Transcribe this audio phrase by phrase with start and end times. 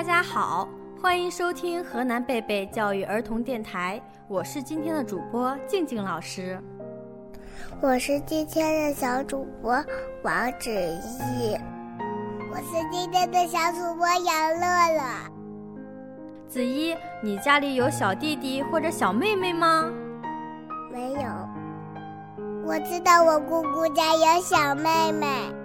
[0.00, 0.66] 大家好，
[1.02, 6.58] 欢迎收听河南贝贝教育儿童电台，我是今天的主播静静老师。
[7.82, 9.72] 我是今天的小主播
[10.22, 11.54] 王子怡，
[12.50, 15.02] 我是今天的小主播杨乐乐。
[16.48, 19.92] 子怡，你家里有小弟弟或者小妹妹吗？
[20.90, 21.20] 没有。
[22.64, 25.59] 我知道我姑姑家有小妹妹。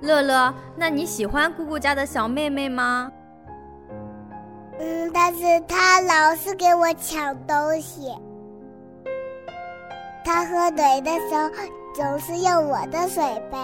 [0.00, 3.10] 乐乐，那你喜欢姑姑家的小妹妹吗？
[4.78, 8.10] 嗯，但是她老是给我抢东西。
[10.24, 11.50] 她喝水的时候
[11.94, 13.56] 总是用我的水杯。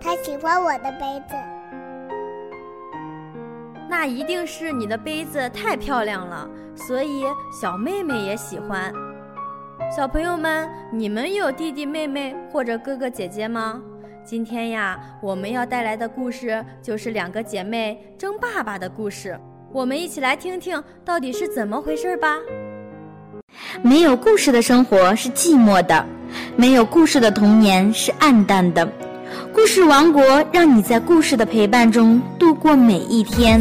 [0.00, 1.34] 她喜欢我的杯子。
[3.90, 8.92] 那一定是你的杯子太漂亮了，所以小妹妹也喜欢。
[9.90, 13.82] 小朋友们，你们有弟弟妹妹或者哥哥姐姐吗？
[14.28, 19.34] 今天呀，我们要带来的故事就是两个姐妹争爸爸的故事。
[19.72, 22.36] 我们一起来听听到底是怎么回事吧。
[23.80, 26.04] 没有故事的生活是寂寞的，
[26.56, 28.86] 没有故事的童年是暗淡的。
[29.50, 33.58] 故事王国让你在故事的陪伴中度过每一天。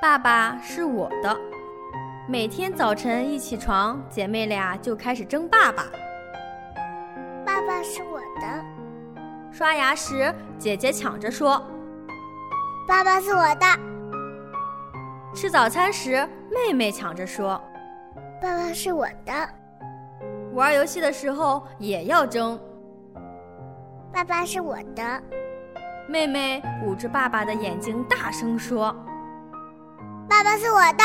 [0.00, 1.36] 爸爸是我的。
[2.28, 5.84] 每天早晨一起床，姐妹俩就开始争爸爸。
[7.46, 8.64] 爸爸是我的。
[9.50, 11.60] 刷牙时，姐姐抢着说
[12.86, 13.66] ：“爸爸是我的。”
[15.34, 17.58] 吃早餐时，妹妹抢着说
[18.40, 19.32] ：“爸爸是我的。”
[20.52, 22.60] 玩游戏的时候也要争。
[24.12, 25.22] 爸爸是我的。
[26.06, 28.94] 妹妹捂着爸爸的眼睛，大声说。
[30.36, 31.04] 爸爸是我的，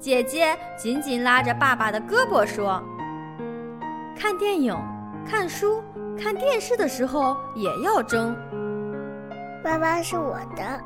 [0.00, 2.82] 姐姐紧紧拉着爸爸的胳膊说
[4.18, 4.76] ：“看电影、
[5.24, 5.80] 看书、
[6.18, 8.36] 看电视的时候也要争。”
[9.62, 10.80] 爸爸是我的，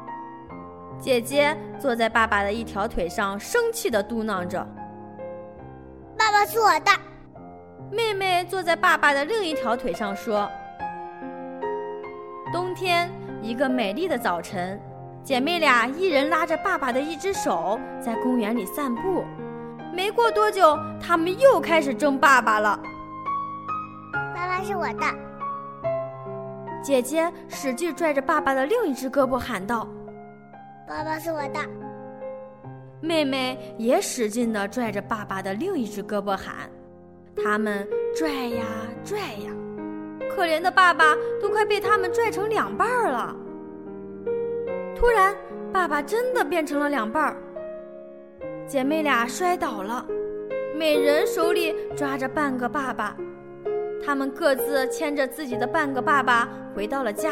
[1.00, 4.60] 姐姐坐在爸爸的一条腿上，生气的嘟囔着
[6.18, 6.92] ：“爸爸是我的。”
[7.90, 10.46] 妹妹坐在爸爸的另一条腿上说
[12.52, 13.10] ：“冬天，
[13.40, 14.78] 一个美丽的早晨。”
[15.24, 19.24] 姐妹俩一人拉着爸爸的一只手，在公园里散步。
[19.90, 22.78] 没过多久，他们又开始争爸爸了。
[24.34, 25.06] 爸爸是我的。
[26.82, 29.88] 姐姐使劲拽着爸爸的另一只胳膊，喊道
[30.86, 31.60] ：“爸爸是我的。”
[33.00, 36.68] 妹妹也使劲地拽着爸爸的另一只胳膊，喊
[37.42, 38.66] ：“他们拽呀
[39.02, 39.50] 拽呀，
[40.36, 43.34] 可怜的爸爸都快被他们拽成两半了。”
[45.04, 45.36] 突然，
[45.70, 47.36] 爸爸真的变成了两半儿。
[48.66, 50.02] 姐妹俩摔倒了，
[50.74, 53.14] 每人手里抓着半个爸爸，
[54.02, 57.28] 他们各自牵着自己的半个爸爸回到了家。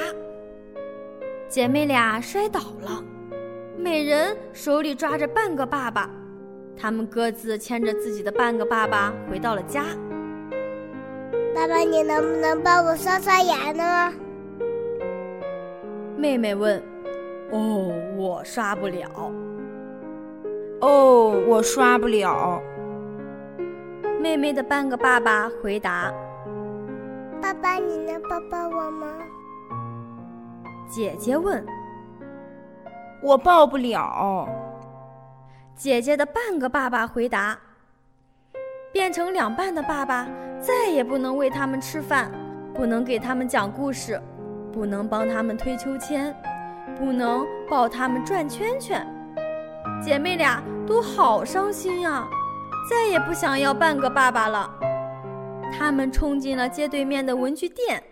[1.49, 3.03] 姐妹俩摔倒了，
[3.79, 6.11] 每人手里抓着半个爸爸，
[6.77, 9.83] 他们各自牵着自己的半个爸爸回到了家。
[11.55, 14.13] 爸爸，你能不能帮我刷刷牙呢？
[16.19, 16.92] 妹妹问。
[17.53, 19.09] 哦，我刷不了。
[20.81, 22.61] 哦，我刷不了。
[24.21, 26.13] 妹妹的半个爸爸回答
[27.43, 29.07] ：“爸爸，你能抱抱我吗？”
[30.89, 31.65] 姐姐问
[33.23, 34.49] ：“我抱不了。”
[35.77, 37.59] 姐姐的半个爸爸回答
[38.93, 40.27] ：“变成两半的爸爸
[40.61, 42.31] 再也不能喂他们吃饭，
[42.73, 44.21] 不能给他们讲故事，
[44.73, 46.35] 不能帮他们推秋千。”
[46.99, 49.07] 不能抱他们转圈圈，
[50.03, 52.29] 姐妹俩都好伤心啊，
[52.89, 54.71] 再也不想要半个爸爸了。
[55.77, 58.03] 他们冲进了街对面的文具店，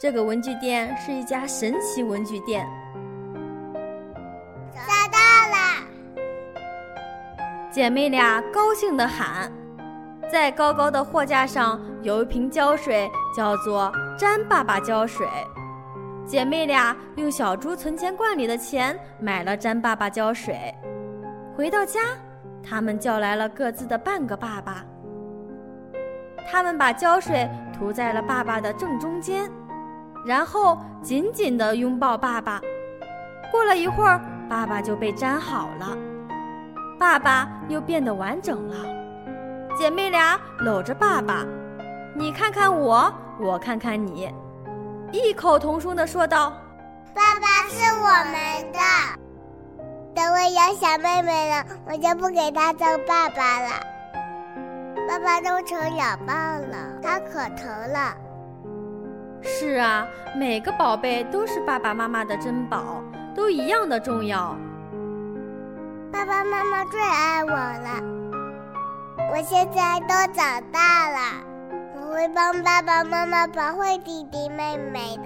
[0.00, 2.66] 这个文具店是一家神奇文具店。
[4.72, 4.80] 找
[5.10, 5.18] 到
[5.50, 5.86] 了！
[7.70, 9.50] 姐妹俩高兴地喊，
[10.30, 15.26] 在高高的货架上有一瓶胶水，叫做“粘爸爸胶水”。
[16.26, 20.74] 姐妹俩用小猪存钱罐里的钱买了粘爸爸胶水，
[21.54, 22.00] 回到家，
[22.62, 24.82] 他们叫来了各自的半个爸爸。
[26.50, 29.50] 他们把胶水涂在了爸爸的正中间，
[30.24, 32.60] 然后紧紧地拥抱爸爸。
[33.52, 35.96] 过了一会儿，爸爸就被粘好了，
[36.98, 38.76] 爸爸又变得完整了。
[39.76, 41.44] 姐妹俩搂着爸爸，
[42.16, 44.32] 你看看我，我看看你，
[45.14, 46.52] 异口同声地说道
[47.14, 48.80] ：“爸爸是我们的。
[50.12, 53.68] 等我有小妹妹了，我就不给她当爸爸了。
[55.06, 58.12] 爸爸都成哑巴了，他可疼了。”
[59.40, 60.04] 是啊，
[60.36, 63.00] 每个宝贝都是爸爸妈妈的珍宝，
[63.36, 64.56] 都一样的重要。
[66.10, 68.02] 爸爸妈妈最爱我了，
[69.30, 71.53] 我现在都长大了，我
[72.14, 75.24] 会帮爸爸妈妈保护弟弟妹妹的。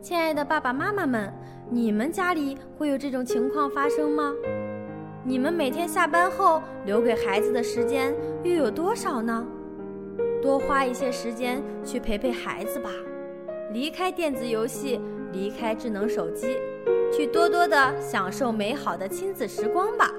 [0.00, 1.30] 亲爱的爸爸妈妈们，
[1.68, 4.32] 你们家里会有这种情况发生吗？
[5.24, 9.46] 你们每天下班后留给孩子的时间又有多少呢？
[10.40, 12.88] 多花一些时间去陪陪孩子吧，
[13.74, 14.98] 离开电子游戏，
[15.34, 16.56] 离开智能手机，
[17.14, 20.10] 去多多的享受美好的亲子时光吧。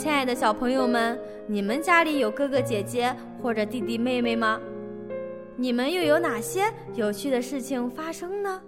[0.00, 4.58] 亲爱的小朋友们，你们家里有哥哥姐姐或者弟弟妹妹吗？
[5.56, 6.62] 你们又有哪些
[6.94, 8.62] 有趣的事情发生呢？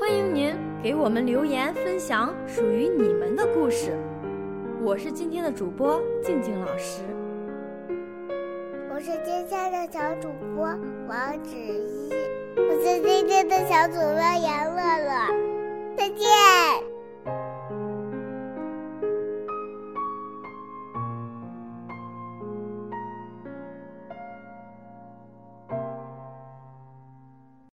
[0.00, 3.94] 欢迎您给我们留言分享属于你们的故事。
[4.82, 7.02] 我是今天的主播静静老师。
[8.90, 10.64] 我是今天的小主播
[11.08, 12.10] 王子怡，
[12.56, 15.51] 我是今天的小主播杨乐乐，